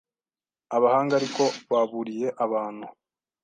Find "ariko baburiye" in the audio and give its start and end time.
1.19-2.27